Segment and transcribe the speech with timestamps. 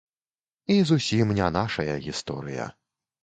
[0.75, 2.65] І зусім не нашая гісторыя.